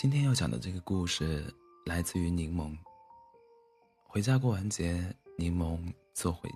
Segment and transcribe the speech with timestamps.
[0.00, 1.52] 今天要讲的这个故事
[1.84, 2.72] 来自于柠檬。
[4.04, 6.48] 回家过完节，柠檬坐回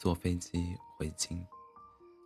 [0.00, 1.46] 坐飞机回京，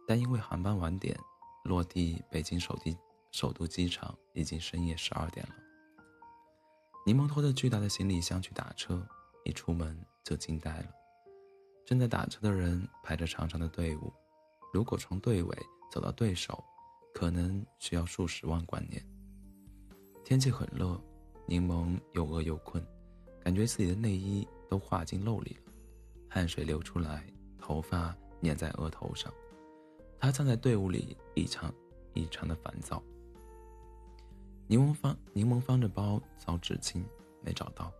[0.07, 1.19] 但因为航班晚点，
[1.65, 2.97] 落地北京首地
[3.33, 5.55] 首都机场已经深夜十二点了。
[7.05, 9.05] 柠檬拖着巨大的行李箱去打车，
[9.45, 10.87] 一出门就惊呆了。
[11.85, 14.13] 正在打车的人排着长长的队伍，
[14.73, 15.59] 如果从队尾
[15.91, 16.63] 走到队首，
[17.13, 19.05] 可能需要数十万光年。
[20.33, 20.99] 天气很热，
[21.45, 22.83] 柠檬又饿又困，
[23.45, 25.73] 感觉自己的内衣都化进肉里了，
[26.27, 27.23] 汗水流出来，
[27.59, 29.31] 头发粘在额头上。
[30.19, 31.71] 他站在队伍里，异常
[32.15, 33.03] 异常的烦躁。
[34.67, 37.05] 柠檬方柠檬方着包找纸巾，
[37.43, 37.93] 没找到，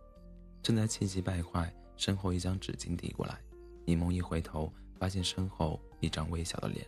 [0.63, 3.39] 正在气急败坏，身后一张纸巾递过来。
[3.85, 6.83] 柠檬一回头，发现身后一张微小的脸，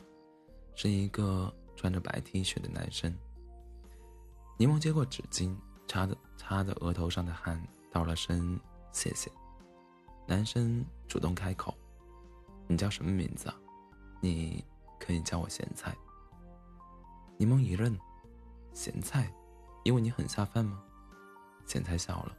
[0.74, 3.16] 是一个穿着白 T 恤的男生。
[4.58, 5.54] 柠檬接过纸巾，
[5.86, 8.58] 擦着擦着额头上的汗，道了声
[8.94, 9.30] 谢谢。
[10.26, 11.76] 男生主动开口
[12.66, 13.56] ：“你叫什么名字啊？
[14.22, 14.64] 你
[14.98, 15.94] 可以叫我咸菜。”
[17.38, 18.00] 柠檬一愣
[18.74, 19.30] ：“咸菜，
[19.84, 20.82] 因为你很下饭吗？”
[21.68, 22.36] 咸菜笑了：“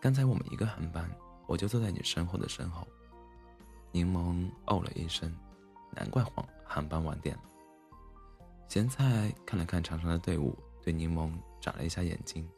[0.00, 1.10] 刚才我们一个航班，
[1.48, 2.86] 我就坐在你身后的身后。”
[3.90, 5.34] 柠檬哦了一声，
[5.90, 7.42] 难怪航航班晚点了。
[8.68, 10.56] 咸菜看了看长长的队伍，
[10.86, 12.48] 对柠檬眨了一下眼睛。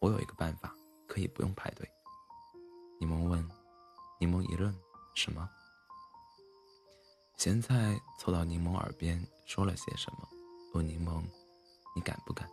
[0.00, 0.76] 我有一个办法，
[1.08, 1.90] 可以不用排队。
[3.00, 3.48] 柠檬问。
[4.20, 4.72] 柠檬一愣，
[5.14, 5.48] 什么？
[7.38, 10.28] 咸菜凑到柠檬耳边说了些什么，
[10.74, 11.24] 问柠檬
[11.96, 12.48] ：“你敢不敢？”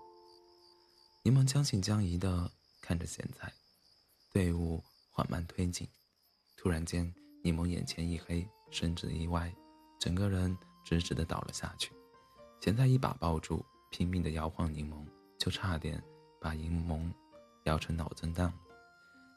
[1.23, 2.49] 柠檬将信将疑地
[2.81, 3.53] 看着咸菜，
[4.31, 5.86] 队伍缓慢推进，
[6.55, 7.14] 突然间。
[7.43, 9.53] 柠檬眼前一黑，身子一歪，
[9.99, 11.91] 整个人直直的倒了下去。
[12.61, 15.05] 咸菜一把抱住，拼命的摇晃柠檬，
[15.37, 16.01] 就差点
[16.39, 17.11] 把柠檬
[17.63, 18.53] 摇成脑震荡。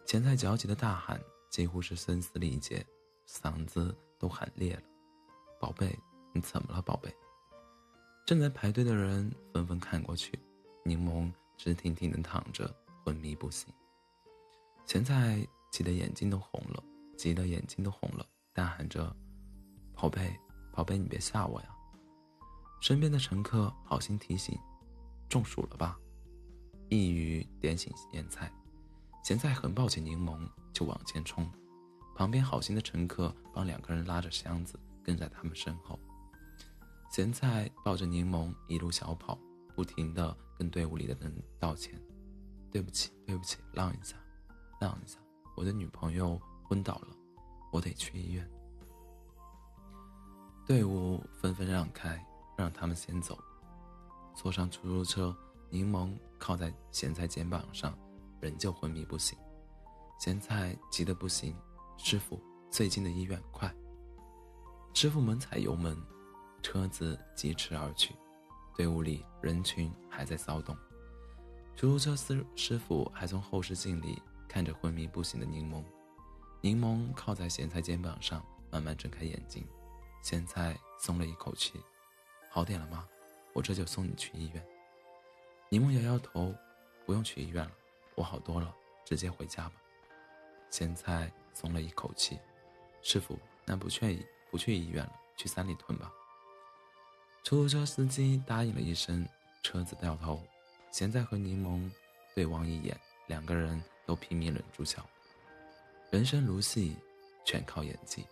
[0.07, 2.85] 咸菜焦急的大喊，几乎是声嘶力竭，
[3.27, 4.83] 嗓子都喊裂了
[5.59, 5.99] ：“宝贝，
[6.33, 7.15] 你怎么了，宝贝？”
[8.27, 10.39] 正在排队的人纷纷看过去，
[10.85, 12.73] 柠檬直挺挺的躺着，
[13.05, 13.73] 昏迷不醒。
[14.87, 16.83] 咸菜急得眼睛都红了。
[17.15, 19.15] 急得眼睛都红了，大喊着
[19.95, 20.37] ：“宝贝，
[20.73, 21.69] 宝贝，你别吓我呀！”
[22.83, 24.59] 身边的乘客好心提醒
[25.31, 25.97] ：“中暑了吧？”
[26.91, 28.53] 一语点醒咸菜，
[29.23, 30.37] 咸菜很抱起柠檬
[30.73, 31.49] 就往前冲，
[32.17, 35.97] 旁边好心的乘客帮两个人拉着箱子跟在他们身后。
[37.13, 39.39] 咸菜抱着柠檬一路小跑，
[39.77, 41.97] 不停地跟队伍里的人道歉
[42.69, 44.17] ：“对不起，对不起，让一下，
[44.81, 45.21] 让一下，
[45.57, 46.37] 我的女朋友。”
[46.69, 47.09] 昏倒了，
[47.71, 48.51] 我得去医院。
[50.67, 52.25] 队伍纷纷让开，
[52.57, 53.39] 让他们先走。
[54.35, 55.37] 坐上出租车，
[55.71, 57.97] 柠檬靠在咸菜肩膀上，
[58.41, 59.39] 仍旧昏迷不醒。
[60.19, 61.55] 咸菜急得不行
[61.99, 62.41] ：“师傅，
[62.71, 63.73] 最近的医院，快！”
[64.95, 65.97] 师傅猛踩油门，
[66.63, 68.15] 车子疾驰而去。
[68.75, 70.77] 队伍里人群还在骚动。
[71.77, 75.83] 出租车师师傅还从后视镜里看着昏迷不醒的柠檬。
[76.61, 79.67] 柠檬靠在咸菜肩膀上，慢慢睁开眼睛。
[80.23, 81.81] 咸菜松了一口气
[82.53, 83.09] ：“好点了吗？
[83.55, 84.63] 我这就送你去医院。”
[85.71, 86.55] 柠檬摇摇头
[87.07, 87.73] ：“不用去医院了，
[88.15, 88.75] 我好多了，
[89.07, 89.75] 直接回家吧。”
[90.69, 92.39] 咸菜松了一口气
[93.01, 96.13] ：“师傅，那不去不去医院了，去三里屯吧。”
[97.43, 99.27] 出租车司机答应了一声，
[99.63, 100.39] 车子掉头。
[100.91, 101.91] 咸菜和柠檬
[102.35, 102.95] 对望一眼，
[103.29, 105.03] 两个人都拼命忍住笑。
[106.11, 106.95] 人生如戏，
[107.47, 108.27] 全靠演技。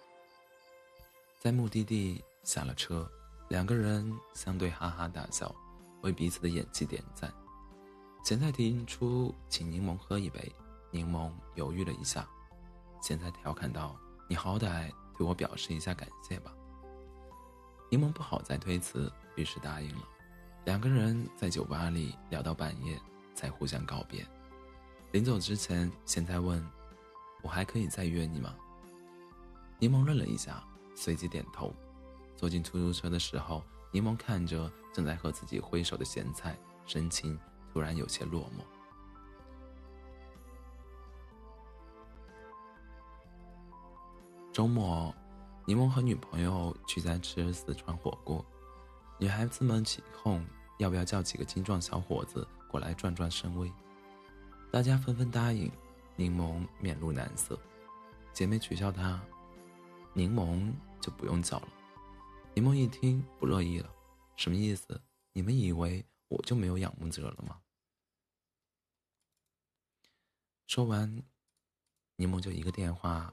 [1.39, 3.11] 在目的地下了车，
[3.51, 5.53] 两个人相对哈哈大笑，
[6.03, 7.35] 为彼此的演技点赞。
[8.23, 10.55] 咸菜提出请柠檬喝一杯，
[10.93, 12.25] 柠檬犹豫了一下，
[13.03, 13.97] 咸菜调侃道
[14.31, 16.53] ：“你好歹对我表示一下感谢吧。”
[17.91, 20.03] 柠檬不好再推辞，于是答应了。
[20.65, 22.97] 两个人在酒吧里聊到半夜，
[23.35, 24.25] 才互相告别。
[25.11, 26.65] 临走之前，咸菜问。
[27.43, 28.55] 我还可以再约你吗？
[29.81, 30.63] 柠檬愣了一下，
[30.95, 31.75] 随即点头。
[32.41, 37.39] 坐进出租车的时候，柠檬看着正在和自己挥手的咸菜，神情
[37.71, 38.65] 突然有些落寞。
[44.51, 45.15] 周末，
[45.67, 48.43] 柠檬和女朋友聚餐吃四川火锅，
[49.19, 50.43] 女孩子们起哄
[50.79, 53.71] 要不要叫几个精壮小伙子过来壮壮声威，
[54.73, 55.71] 大家纷纷答应。
[56.17, 57.59] 柠檬面露难色，
[58.33, 59.21] 姐妹取笑他
[60.15, 60.73] ：“柠檬
[61.03, 61.69] 就不用叫了。”
[62.55, 63.89] 柠檬一听不乐意了
[64.37, 65.01] ：“什么意思？
[65.33, 67.61] 你们以为我就没有仰慕者了吗？”
[70.67, 71.23] 说完，
[72.17, 73.33] 柠檬就一个电话，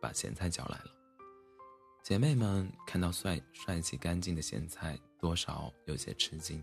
[0.00, 0.90] 把咸菜叫来了。
[2.02, 6.62] 姐妹们看到帅帅气干净的咸菜，多少有些吃惊。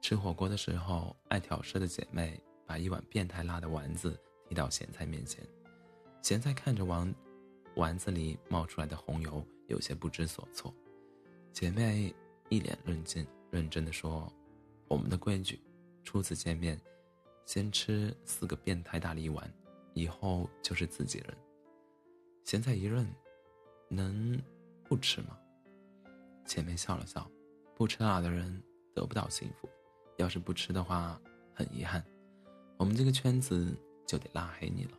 [0.00, 5.46] 吃火锅的时候，爱挑事的姐妹把一碗变态辣的丸子递到咸菜面前，
[6.22, 7.14] 咸菜看着丸
[7.76, 10.72] 丸子里冒出来的红油，有些不知所措。
[11.52, 12.14] 姐妹
[12.48, 14.32] 一脸认真认真的说
[14.88, 15.60] ：“我们的规矩，
[16.04, 16.80] 初次见面，
[17.46, 19.50] 先吃四个变态大力丸，
[19.94, 21.36] 以后就是自己人。”
[22.44, 23.06] 咸菜一愣。
[23.90, 24.38] 能
[24.84, 25.38] 不吃吗？
[26.44, 27.26] 姐妹笑了笑，
[27.74, 28.62] 不吃辣的人
[28.94, 29.66] 得不到幸福。
[30.18, 31.18] 要是不吃的话，
[31.54, 32.04] 很遗憾，
[32.76, 33.74] 我们这个圈子
[34.06, 34.90] 就得拉黑你了。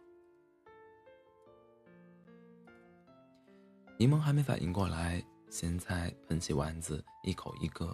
[4.00, 7.86] 柠檬还没反应过来，咸菜捧起丸子，一口一个，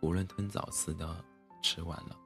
[0.00, 1.22] 囫囵吞枣似的
[1.62, 2.18] 吃完了。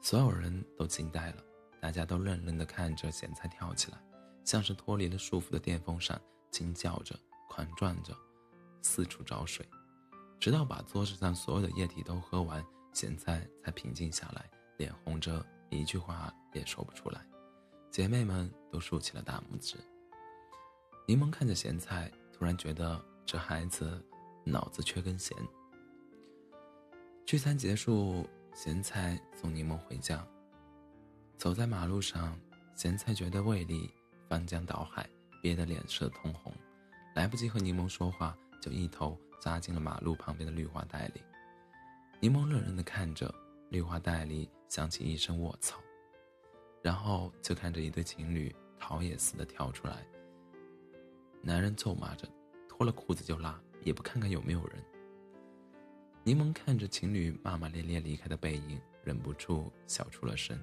[0.00, 1.42] 所有人都惊呆了，
[1.80, 3.98] 大家都愣愣的看着咸菜跳起来。
[4.44, 6.20] 像是脱离了束缚的电风扇，
[6.50, 7.18] 惊叫着、
[7.48, 8.14] 狂转着，
[8.82, 9.66] 四处找水，
[10.38, 17.26] 直到把桌子上所有的液体都喝完，咸菜才平静下来，脸红着，一句话也说不出来。
[17.90, 19.78] 姐妹们都竖起了大拇指。
[21.08, 24.04] 柠檬看着咸菜，突然觉得这孩子
[24.42, 25.36] 脑子缺根弦。
[27.24, 30.26] 聚餐结束，咸菜送柠檬回家。
[31.38, 32.36] 走在马路上，
[32.74, 33.88] 咸菜觉得胃里。
[34.26, 35.08] 翻江倒海，
[35.40, 36.52] 憋得脸色通红，
[37.14, 41.22] 来不及和柠檬说话，就一头扎进了马路旁边的绿化带里。
[42.18, 43.32] 柠檬愣愣地看着
[43.68, 45.78] 绿化带里，响起一声“卧槽”，
[46.82, 50.04] 然后就看着一对情侣逃也似的跳出来。
[51.46, 52.26] 男人咒骂着，
[52.66, 54.82] 脱了裤子就拉，也不看看有没有人。
[56.22, 60.58] 柠檬看着情侣骂骂咧咧离开的背影，忍不住笑出了声。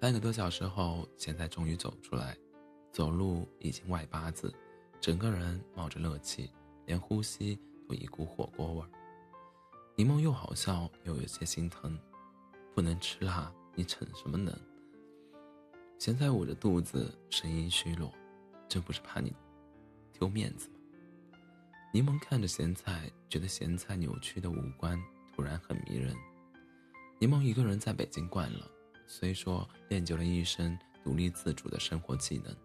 [0.00, 2.34] 半个多小时后，咸菜终于走出来，
[2.92, 4.50] 走路已经外八字，
[5.02, 6.50] 整个人冒着热气，
[6.86, 8.88] 连呼吸都一股火锅味儿。
[9.96, 11.98] 柠檬又好笑又有些心疼，
[12.74, 14.58] 不能吃辣，你逞什么能？
[15.98, 18.10] 咸菜捂着肚子，声音虚弱，
[18.68, 19.32] 这不是怕你
[20.12, 20.74] 丢面子吗？
[21.92, 25.00] 柠檬看着咸菜，觉得咸菜扭曲的五官
[25.34, 26.16] 突然很迷人。
[27.20, 28.70] 柠檬一个人在北京惯了。
[29.06, 32.56] 虽说练就了一身独立自主的生活技能，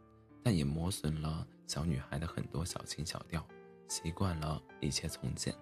[0.42, 3.46] 但也磨损了小女孩的很多小情小调，
[3.90, 5.54] 习惯了一切从简。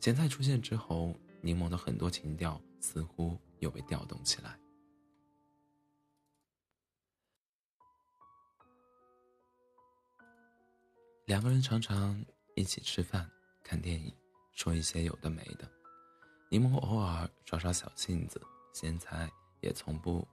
[0.00, 4.58] 咸菜出现之后，柠檬的很多情调似乎又被调动起来。
[11.26, 12.24] 两个人常常
[12.54, 13.28] 一起吃饭、
[13.64, 14.14] 看电影，
[14.52, 15.68] 说一些有的没的。
[16.48, 18.40] 柠檬偶尔耍耍小性子，
[18.72, 19.30] 咸菜。
[19.60, 20.24] 也从不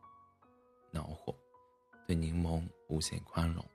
[0.91, 1.33] 恼火，
[2.05, 3.65] 对柠檬无限宽容。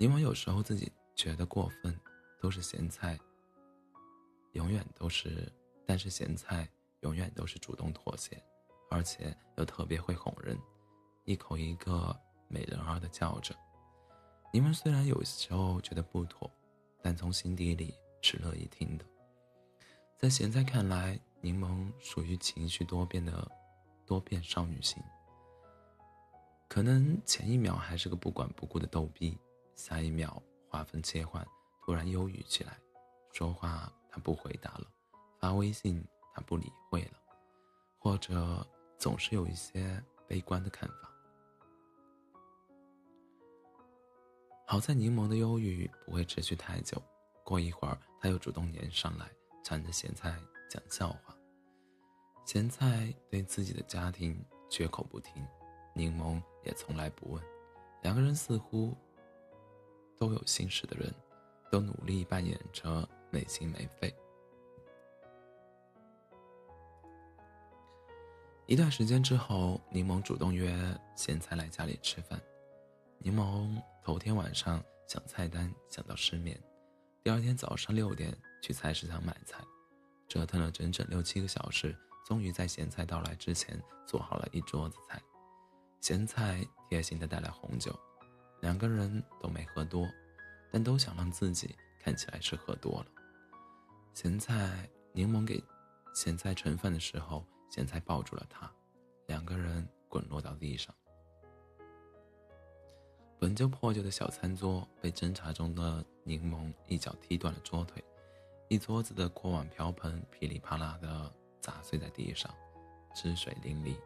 [0.00, 1.96] 柠檬有时候自己觉得过分，
[2.40, 3.16] 都是咸菜。
[4.54, 5.52] 永远都是，
[5.86, 6.68] 但是咸菜
[7.02, 8.42] 永远都是主动妥协，
[8.90, 10.58] 而且又特别会哄人，
[11.26, 12.18] 一口一个
[12.48, 13.54] 美人儿的叫着。
[14.56, 16.50] 柠檬虽然有时候觉得不妥，
[17.02, 19.04] 但从心底里是乐意听的。
[20.16, 23.46] 在现在看来，柠檬属于情绪多变的。
[24.06, 25.02] 多变少女心，
[26.68, 29.36] 可能前一秒还是个不管不顾的逗逼，
[29.74, 31.44] 下一秒画风切换，
[31.84, 32.78] 突然忧郁起来，
[33.32, 34.86] 说话他不回答了，
[35.40, 36.02] 发微信
[36.32, 37.18] 他不理会了，
[37.98, 38.64] 或者
[38.96, 41.10] 总是有一些悲观的看法。
[44.68, 47.00] 好在柠檬的忧郁不会持续太久，
[47.44, 49.30] 过一会儿他又主动粘上来，
[49.62, 50.36] 缠着咸菜
[50.68, 51.36] 讲笑话。
[52.44, 55.40] 咸菜对自己的家庭绝口不提，
[55.94, 57.40] 柠檬也从来不问。
[58.02, 58.92] 两个人似乎
[60.18, 61.14] 都有心事的人，
[61.70, 64.12] 都努力扮演着没心没肺。
[68.66, 70.76] 一段时间之后，柠檬主动约
[71.14, 72.42] 咸菜来家里吃饭。
[73.18, 76.56] 柠檬头天晚上想菜单想到失眠，
[77.24, 78.32] 第二天早上六点
[78.62, 79.58] 去菜市场买菜，
[80.28, 81.92] 折腾了整整六七个小时。
[82.24, 85.20] 终于在咸菜到来之前做好了一桌子菜，
[86.00, 87.98] 咸菜贴心的带来红酒，
[88.60, 90.08] 两个人都没喝多，
[90.70, 93.06] 但都想让自己看起来是喝多了。
[94.14, 95.60] 咸菜柠檬给
[96.14, 98.72] 咸菜盛饭的时候，咸菜抱住了他，
[99.26, 100.94] 两个人滚落到地上。
[103.38, 108.02] 本就破旧的小餐桌被侦查中的柠檬一脚踢断了桌腿，
[108.68, 111.32] 一桌子的锅碗瓢盆噼里啪啦的。
[111.58, 112.54] 砸碎在地上，
[113.12, 113.96] 汁水淋漓。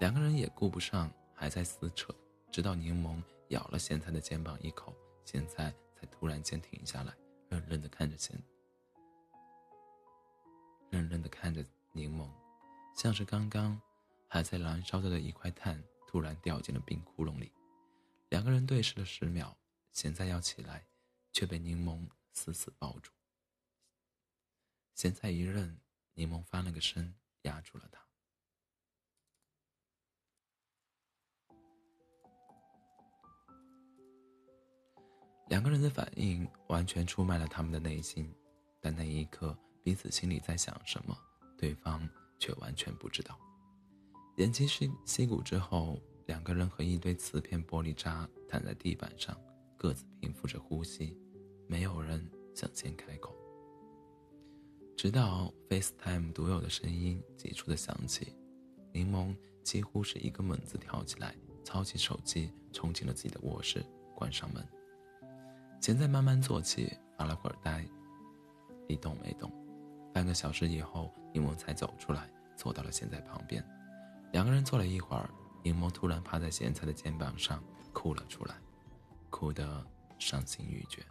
[0.00, 2.12] 两个人也顾不上还在撕扯，
[2.50, 4.92] 直到柠檬咬了咸菜的肩膀一口，
[5.24, 7.14] 咸菜才突然间停下来，
[7.50, 8.36] 愣愣的看着咸，
[10.90, 12.26] 愣愣的看着柠檬，
[12.96, 13.80] 像是刚刚
[14.26, 17.52] 还在燃烧着的一块炭，突然掉进了冰窟窿里。
[18.34, 19.56] 两个人对视了十秒，
[19.92, 20.88] 咸菜要起来，
[21.32, 23.12] 却被柠檬死死抱住。
[24.96, 25.78] 咸菜一愣，
[26.14, 28.04] 柠檬翻了个身，压住了他。
[35.46, 38.34] 两个人的反应完全出卖了他们的内心，
[38.80, 41.16] 但那一刻彼此心里在想什么，
[41.56, 42.10] 对方
[42.40, 43.38] 却完全不知道。
[44.36, 49.36] 偃旗息息鼓之后，两个人和一堆瓷片玻璃渣躺在地板上，
[49.76, 51.18] 各自平复着呼吸，
[51.66, 53.34] 没有人想先开口。
[54.96, 58.34] 直到 FaceTime 独有的声音急促的响起，
[58.92, 64.66] 柠檬几乎是一个猛子跳起来，操起手机冲进了自己的卧室，关上门。
[65.80, 67.86] 现在慢慢坐起，发了会儿呆，
[68.88, 69.52] 一动没动。
[70.14, 73.62] 半个小时以后，柠檬才走出来，坐到了现在旁边。
[74.32, 75.28] 两个人坐了一会儿，
[75.64, 77.60] 柠檬突然趴在咸菜的肩膀上
[77.92, 78.54] 哭了出来，
[79.30, 79.84] 哭得
[80.18, 81.04] 伤心欲绝。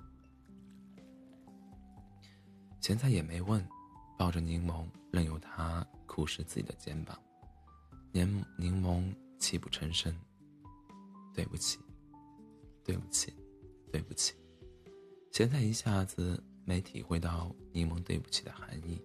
[2.80, 3.68] 咸菜也没问，
[4.18, 7.20] 抱着柠檬，任由他哭湿自己的肩膀。
[8.12, 10.16] 柠柠檬泣不成声
[11.34, 11.80] ：“对不起，
[12.84, 13.34] 对不起，
[13.92, 14.36] 对不起。”
[15.34, 19.02] 咸菜一下子没体会到柠檬对不起的含义，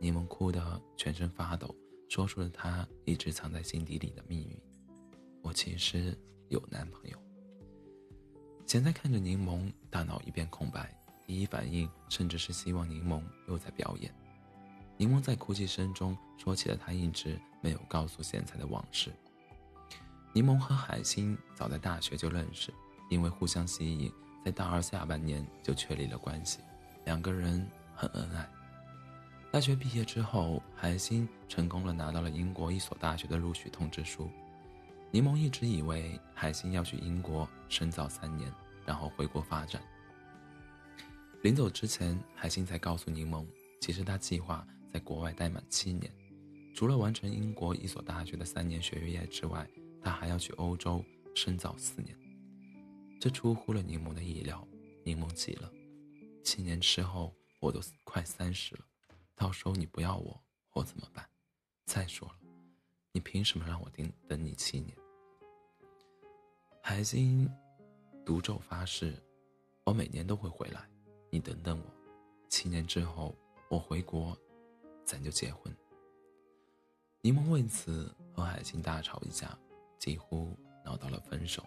[0.00, 1.76] 柠檬哭得全身发抖，
[2.08, 4.58] 说出了他一直藏在心底里的秘密
[5.48, 6.14] ：“我其实
[6.50, 7.18] 有男朋友。”
[8.66, 10.94] 现在看着柠檬，大脑一片空白，
[11.26, 14.14] 第一反应甚至是希望柠檬又在表演。
[14.98, 19.10] 柠檬在哭泣声中说起了他一直没有告诉现在的往事。
[20.34, 22.70] 柠檬和海星早在大学就认识，
[23.08, 24.12] 因为互相吸引。
[24.44, 26.60] 在大二下半年就确立了关系，
[27.04, 28.48] 两个人很恩爱。
[29.50, 34.30] 大学毕业之后，海星成功了拿到了英国一所大学的录取通知书。
[35.10, 38.52] 柠檬一直以为海星要去英国深造三年，
[38.84, 39.82] 然后回国发展。
[41.42, 43.46] 临走之前，海星才告诉柠檬，
[43.80, 46.12] 其实他计划在国外待满七年，
[46.74, 49.66] 除了完成英国一所大学的三年学业之外，
[50.02, 51.02] 他还要去欧洲
[51.34, 52.14] 深造四年。
[53.18, 54.66] 这出乎了柠檬的意料，
[55.04, 55.72] 柠檬急了。
[56.44, 58.84] 七年之后，我都快三十了，
[59.34, 60.38] 到时候你不要我，
[60.74, 61.26] 我怎么办？
[61.86, 62.34] 再说了，
[63.12, 64.96] 你凭什么让我等等你七年？
[66.82, 67.50] 海星
[68.24, 69.14] 赌咒发誓，
[69.84, 70.88] 我每年都会回来，
[71.30, 71.94] 你等等我，
[72.48, 73.34] 七年之后
[73.68, 74.36] 我回国，
[75.04, 75.74] 咱就结婚。
[77.20, 79.58] 柠檬为此和海星大吵一架，
[79.98, 81.64] 几乎闹到了分手。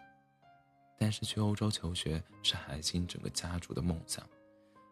[0.98, 4.24] 但是去欧洲求学是海星整个家族的梦想，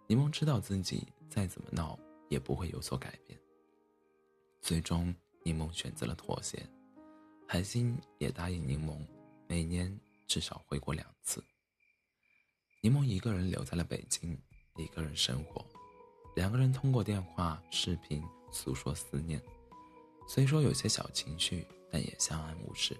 [0.08, 3.40] 柠檬知道自己再怎么闹也不会有所改变。
[4.60, 6.66] 最终，柠檬选择了妥协，
[7.48, 8.98] 海星也答应柠檬，
[9.48, 11.44] 每年至少回国两次。
[12.82, 14.38] 柠檬一个人留在了北京，
[14.76, 15.66] 一个人生活，
[16.36, 19.42] 两个人通过电话、视频诉说思念，
[20.28, 22.96] 虽说有些小情绪，但也相安无事。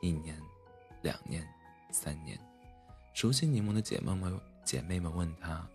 [0.00, 0.40] 一年，
[1.02, 1.46] 两年。
[1.94, 2.40] 三年，
[3.12, 5.68] 熟悉柠檬的姐妹们姐妹们问她：“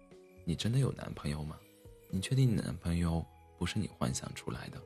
[0.46, 1.56] 你真的有男朋友吗？
[2.10, 3.24] 你确定你男朋友
[3.56, 4.82] 不是你幻想出来的？”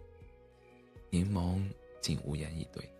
[1.11, 1.63] 柠檬
[2.01, 2.91] 竟无言以对。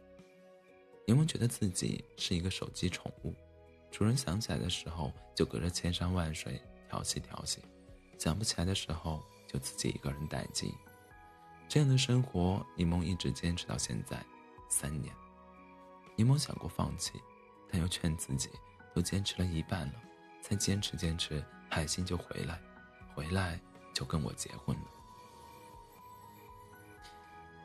[1.08, 3.34] 柠檬觉得自己是一个手机宠物，
[3.90, 7.60] 主人想起来的时候就隔着千山万水调戏调戏，
[8.20, 10.72] 想不起来的时候就自己一个人待机。
[11.68, 14.24] 这样的生活，柠檬一直坚持到现在，
[14.70, 15.12] 三年。
[16.16, 17.14] 柠檬想过放弃。
[17.74, 18.50] 但又劝自己，
[18.94, 19.94] 都坚持了一半了，
[20.42, 22.60] 再坚持坚持，海星就回来，
[23.16, 23.58] 回来
[23.94, 24.84] 就跟我结婚了。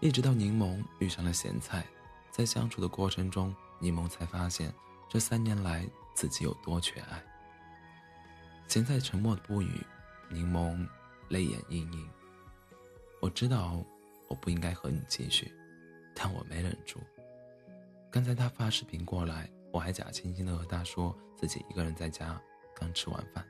[0.07, 1.85] 一直到柠檬遇上了咸菜，
[2.31, 4.73] 在相处的过程中，柠檬才发现
[5.09, 5.85] 这三年来
[6.15, 7.21] 自己有多缺爱。
[8.69, 9.85] 咸菜沉默不语，
[10.31, 10.87] 柠檬
[11.29, 12.09] 泪眼盈盈。
[13.21, 13.85] 我知道
[14.29, 15.53] 我不应该和你继续，
[16.15, 17.01] 但我没忍住。
[18.09, 19.51] 刚才他发视频过来。
[19.73, 22.41] 我还假惺惺的和他说自己一个人在家
[22.75, 23.47] 刚吃完饭。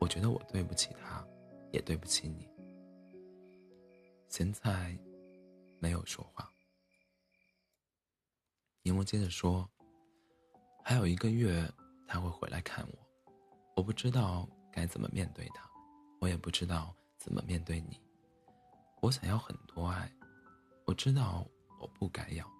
[0.00, 1.24] 我觉得我对不起他，
[1.70, 2.48] 也对不起你。
[4.26, 4.98] 咸菜
[5.84, 6.50] 没有说话。
[8.82, 9.68] 柠檬接着说
[10.82, 11.70] ：“还有一个月
[12.08, 12.98] 他会回来看我，
[13.76, 15.70] 我不知道该怎么面对他，
[16.22, 18.00] 我也不知道怎么面对你。
[19.02, 20.10] 我想要很多爱，
[20.86, 21.46] 我知道
[21.78, 22.50] 我不该要，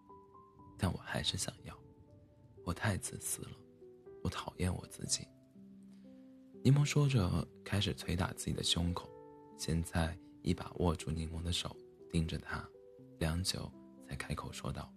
[0.77, 1.75] 但我还是想要。
[2.63, 3.57] 我太自私了，
[4.23, 5.27] 我讨厌我自己。
[6.63, 9.11] 柠檬说着，开始捶打自己的胸口。
[9.57, 11.75] 现在一把握住柠檬的手，
[12.11, 12.69] 盯着他，
[13.19, 13.71] 良久
[14.09, 14.93] 才开口说道：“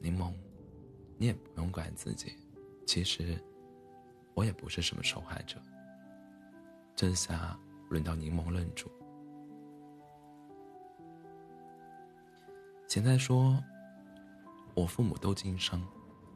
[0.00, 0.32] 柠檬，
[1.18, 2.36] 你也不用怪自己，
[2.86, 3.38] 其实
[4.34, 5.60] 我也不是什么受害者。”
[6.94, 8.90] 这下轮到柠檬愣住。
[12.88, 13.62] 咸菜说
[14.74, 15.86] ：“我父母都经商，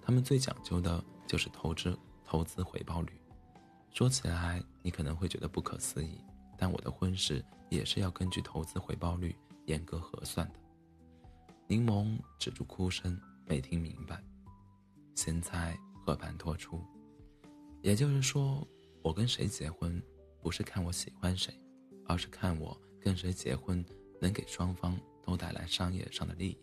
[0.02, 3.12] 他们最讲究的就是投资投资回报率。
[3.90, 6.20] 说起来，你可能会觉得不可思议。”
[6.58, 10.60] 但我的婚事也是要根据投资回报率严格核算的。
[11.70, 14.20] 柠檬止住哭声，没听明白。
[15.14, 16.84] 咸菜和盘托出，
[17.80, 18.66] 也就是说，
[19.04, 20.02] 我跟谁结婚，
[20.42, 21.54] 不是看我喜欢谁，
[22.08, 23.84] 而是看我跟谁结婚
[24.20, 26.58] 能给双方都带来商业上的利益。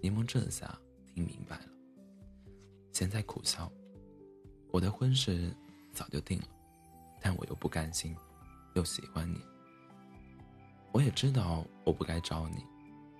[0.00, 0.78] 柠檬这下
[1.12, 1.66] 听明白了。
[2.92, 3.68] 咸菜苦笑，
[4.70, 5.52] 我的婚事
[5.92, 6.48] 早就定了，
[7.20, 8.16] 但我又不甘心。
[8.74, 9.40] 又喜欢你，
[10.92, 12.64] 我也知道我不该找你，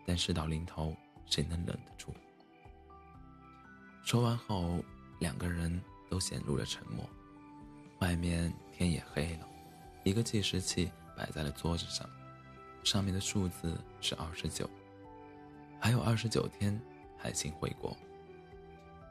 [0.07, 2.13] 但事到临头，谁能忍得住？
[4.03, 4.85] 说完后，
[5.21, 5.81] 两个人
[6.11, 7.09] 都陷入了沉默。
[8.01, 9.49] 外面天也黑了，
[10.03, 12.09] 一个计时器摆在了桌子上，
[12.83, 14.69] 上面的数字是二十九，
[15.79, 16.81] 还有二十九天，
[17.17, 17.97] 海星回国。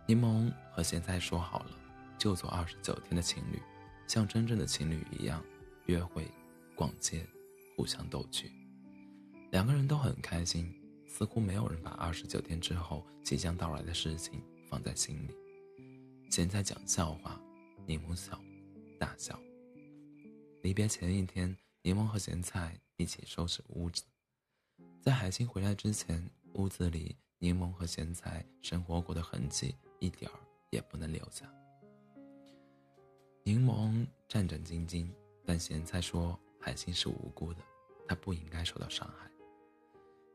[0.06, 1.72] 柠檬和咸菜说好了，
[2.18, 3.62] 就做二十九天的情侣，
[4.08, 5.42] 像真正的情侣一样。
[5.88, 6.30] 约会、
[6.76, 7.26] 逛街，
[7.76, 8.52] 互相逗趣，
[9.50, 10.72] 两个人都很开心，
[11.12, 15.36] 似乎没有人把二十九天之后即将到来的事情放在心里。
[16.32, 17.40] 咸菜讲笑话，
[17.86, 18.42] 柠檬笑，
[18.98, 19.38] 大笑。
[20.62, 24.04] 离别前一天，柠檬和咸菜一起收拾屋子，
[25.02, 31.46] 在海星回来之前，屋子里柠檬和咸菜生活过的痕迹一点儿也不能留下。
[33.44, 35.12] 柠檬战战兢兢。
[35.44, 37.60] 但咸菜说：“海星是无辜的，
[38.08, 39.30] 他不应该受到伤害。”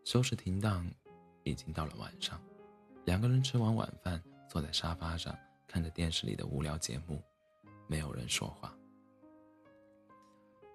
[0.06, 0.88] 收拾停当，
[1.42, 2.40] 已经到了晚上，
[3.06, 7.20] 两个人吃完晚饭，坐在沙发上看着电视里的无聊节目，
[7.88, 8.72] 没有人说话。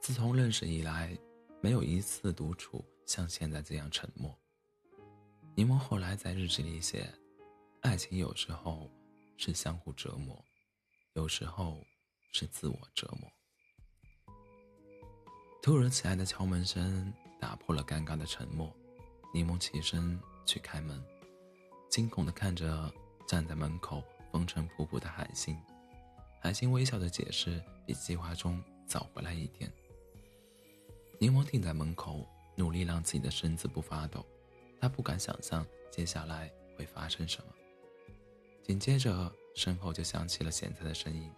[0.01, 1.17] 自从认识以来，
[1.61, 4.37] 没有一次独处像现在这样沉默。
[5.55, 7.09] 柠檬后来在日记里写
[7.83, 8.91] ：“爱情有时候
[9.37, 10.43] 是相互折磨，
[11.13, 11.81] 有时候
[12.33, 13.31] 是自我折磨。”
[15.63, 18.75] 突如其来的敲门声打破了尴尬的沉默，
[19.33, 21.01] 柠檬起身去开门，
[21.89, 22.91] 惊恐地看着
[23.27, 25.57] 站在门口风尘仆仆的海星。
[26.41, 29.71] 海星微笑着解释：“比计划中早回来一天。”
[31.19, 34.25] 柠檬定在门口，努力让自己的身子不发抖，
[34.79, 37.53] 他不敢想象接下来会发生什么。
[38.63, 41.31] 紧接着，身后就响起了咸菜的声音：“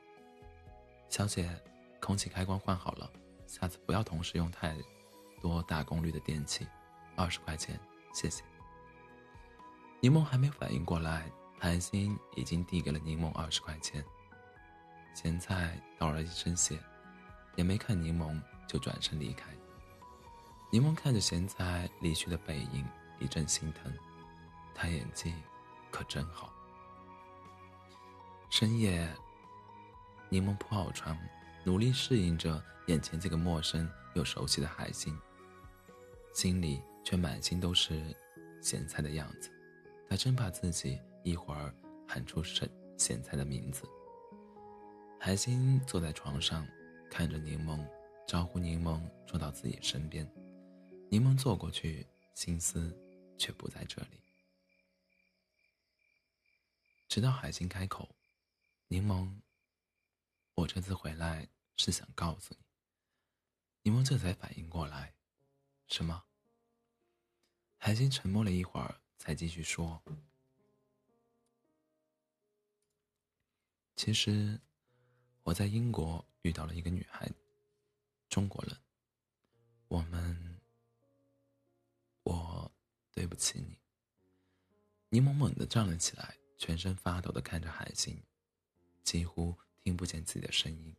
[1.10, 1.50] 小姐，
[2.02, 3.12] 空气开关换好了。”
[3.46, 4.76] 下次不要同时用太
[5.42, 6.66] 多大功率的电器，
[7.16, 7.80] 二十块钱，
[8.14, 8.44] 谢谢。
[10.00, 14.04] 柠檬还没反应过来，海星已经递给了柠檬二十块钱。
[15.14, 16.78] 咸菜道了一声谢，
[17.56, 19.50] 也没看柠檬就转身离开。
[20.72, 22.86] 柠檬看着咸菜离去的背影，
[23.20, 23.94] 一阵心疼，
[24.74, 25.34] 他演技
[25.92, 26.52] 可真好。
[28.50, 29.08] 深夜，
[30.30, 31.18] 柠檬铺好床。
[31.66, 35.18] 努力适应着眼前这个陌生又熟悉的海星，
[36.34, 38.16] 心里却满心都是
[38.62, 39.50] 咸菜的样子。
[40.10, 41.74] 他真怕自己一会儿
[42.08, 43.84] 喊出咸咸菜的名字。
[45.20, 46.68] 海星坐在床上，
[47.10, 47.86] 看着柠檬，
[48.28, 50.28] 招呼柠檬坐到自己身边。
[51.10, 52.96] 柠檬坐过去，心思
[53.38, 54.20] 却不在这里。
[57.08, 58.10] 直到海星开口
[58.88, 59.30] ：“柠檬，
[60.56, 65.16] 我这次回来。”是想告诉你，柠檬这才反应过来，
[65.88, 66.24] 什么？
[67.86, 70.02] 韩星沉默了一会儿，才继续说
[73.98, 74.58] ：“其实
[75.44, 77.30] 我在英国遇到了一个女孩，
[78.30, 78.78] 中国人。
[79.90, 80.62] 我们，
[82.24, 82.72] 我
[83.12, 83.78] 对不起你。”
[85.12, 88.18] 柠檬猛地站了起来，全身发抖的看着韩星，
[89.04, 90.96] 几乎听不见自己的声音。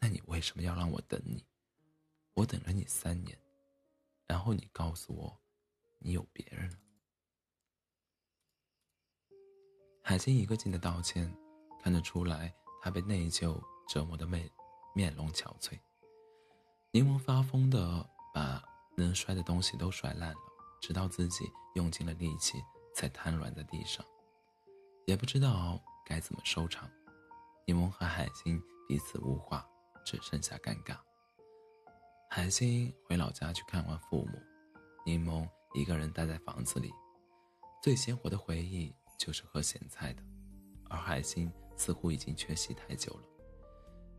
[0.00, 1.46] 那你为什么要让我等你？
[2.34, 3.38] 我等了你三年，
[4.26, 5.40] 然后你告诉我，
[6.00, 6.76] 你有别人了。
[10.02, 11.32] 海星一个劲的道歉，
[11.80, 14.50] 看得出来他被内疚折磨的面
[14.94, 15.78] 面容憔悴。
[16.90, 18.60] 柠檬发疯的把
[18.96, 20.40] 能摔的东西都摔烂了，
[20.80, 21.44] 直到自己
[21.76, 22.58] 用尽了力气
[22.94, 24.04] 才瘫软在地上，
[25.06, 26.90] 也不知道该怎么收场。
[27.66, 29.64] 柠檬和海星彼此无话，
[30.04, 30.98] 只剩下尴尬。
[32.28, 34.42] 海星回老家去看望父母，
[35.06, 36.92] 柠檬一个人待在房子里，
[37.80, 40.22] 最鲜活的回忆就是喝咸菜的，
[40.88, 43.22] 而海星似乎已经缺席太久了。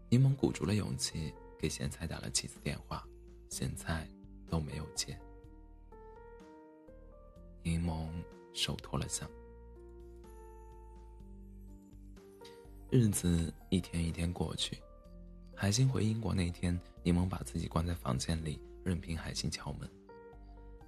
[0.09, 3.05] 柠檬鼓足了勇气给咸菜打了几次电话，
[3.49, 4.09] 咸菜
[4.47, 5.19] 都没有接。
[7.63, 8.09] 柠檬
[8.53, 9.29] 手托了相。
[12.89, 14.81] 日子一天一天过去，
[15.55, 19.89] 海星回英国那天，柠檬把自己关在房间里，任凭海星敲门。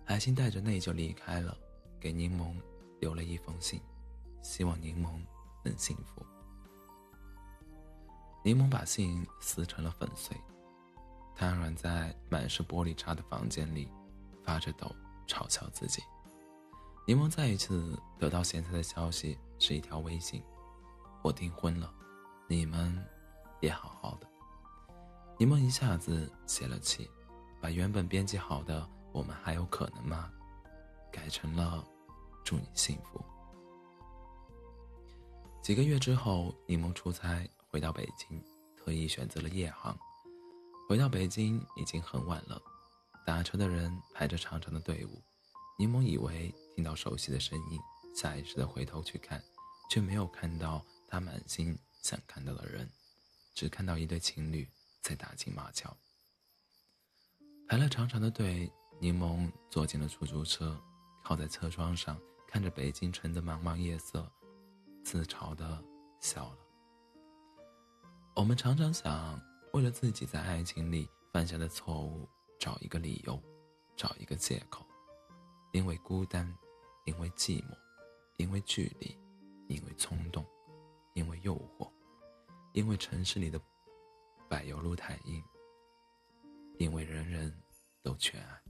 [0.05, 1.57] 海星带着内疚离开了，
[1.99, 2.55] 给柠檬
[2.99, 3.81] 留了一封信，
[4.41, 5.19] 希望柠檬
[5.63, 6.25] 能幸福。
[8.43, 10.35] 柠檬把信撕成了粉碎，
[11.33, 13.89] 瘫软在满是玻璃渣的房间里，
[14.43, 14.93] 发着抖，
[15.25, 16.03] 嘲笑自己。
[17.07, 20.43] 柠檬再一次得到咸菜的消息是一条微信。
[21.21, 21.93] 我订婚了，
[22.47, 23.01] 你们
[23.61, 24.27] 也好好的。
[25.37, 27.09] 柠檬一下子泄了气，
[27.61, 30.29] 把原本编辑好的“我们还有可能吗”
[31.09, 31.87] 改成了
[32.43, 33.23] “祝你幸福”。
[35.63, 38.43] 几个月之后，柠檬出差回到北京，
[38.75, 39.97] 特意选择了夜航。
[40.89, 42.61] 回到北京已经很晚了，
[43.25, 45.23] 打车的人排着长长的队伍。
[45.79, 47.79] 柠檬以为听到熟悉的声音，
[48.13, 49.41] 下意识的回头去看，
[49.89, 50.85] 却没有看到。
[51.07, 52.89] 他满心想看到的人，
[53.53, 54.67] 只看到一对情侣
[54.99, 55.95] 在打情骂俏。
[57.67, 60.79] 排了长长的队，柠檬坐进了出租车，
[61.23, 64.31] 靠在车窗上，看着北京城的茫茫夜色，
[65.03, 65.83] 自嘲的
[66.19, 66.57] 笑了。
[68.35, 69.39] 我们常常想，
[69.73, 72.27] 为了自己在爱情里犯下的错误，
[72.59, 73.41] 找一个理由，
[73.95, 74.85] 找一个借口，
[75.71, 76.51] 因为孤单，
[77.05, 77.77] 因为寂寞，
[78.37, 79.17] 因为距离，
[79.67, 80.45] 因为冲动。
[81.15, 81.87] 因为诱惑，
[82.71, 83.61] 因为城市里的
[84.49, 85.43] 柏油路太硬，
[86.79, 87.55] 因为人人
[88.01, 88.61] 都缺爱。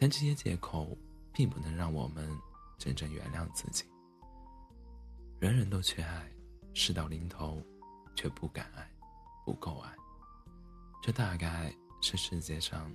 [0.00, 0.96] 但这些借口
[1.30, 2.26] 并不能让我们
[2.78, 3.84] 真正原谅自己。
[5.38, 6.26] 人人都缺爱，
[6.72, 7.62] 事到临头
[8.16, 8.90] 却不敢爱，
[9.44, 9.94] 不够爱，
[11.02, 12.90] 这大概是世界上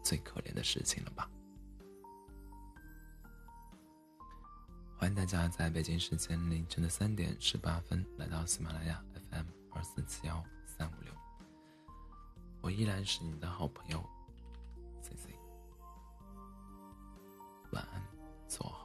[0.00, 1.28] 最可怜的事情了吧。
[4.96, 11.12] 欢迎大家在北京时间凌晨的三点十八分来到喜马拉雅 FM 二四七幺三五六，
[12.60, 14.02] 我依然是你的好朋友
[18.54, 18.83] 做好。